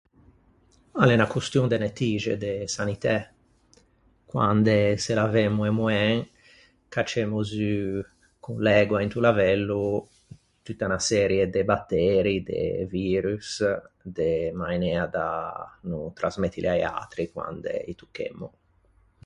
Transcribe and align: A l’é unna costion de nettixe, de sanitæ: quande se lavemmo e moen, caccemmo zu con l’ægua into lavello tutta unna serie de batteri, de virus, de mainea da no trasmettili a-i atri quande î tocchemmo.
A 1.01 1.03
l’é 1.05 1.15
unna 1.17 1.31
costion 1.35 1.65
de 1.69 1.77
nettixe, 1.83 2.33
de 2.45 2.53
sanitæ: 2.75 3.17
quande 4.31 4.77
se 5.03 5.11
lavemmo 5.19 5.61
e 5.69 5.71
moen, 5.79 6.15
caccemmo 6.93 7.39
zu 7.53 7.75
con 8.43 8.55
l’ægua 8.65 8.99
into 9.05 9.19
lavello 9.25 9.81
tutta 10.65 10.85
unna 10.87 11.01
serie 11.11 11.43
de 11.55 11.61
batteri, 11.71 12.35
de 12.49 12.61
virus, 12.97 13.47
de 14.19 14.31
mainea 14.61 15.03
da 15.15 15.27
no 15.89 15.99
trasmettili 16.19 16.69
a-i 16.71 16.83
atri 17.01 17.23
quande 17.35 17.73
î 17.91 17.93
tocchemmo. 17.99 18.47